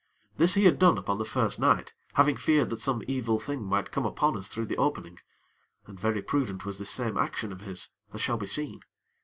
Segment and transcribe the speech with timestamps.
[0.37, 3.91] This he had done upon the first night, having fear that some evil thing might
[3.91, 5.19] come upon us through the opening,
[5.85, 8.79] and very prudent was this same action of his, as shall be seen.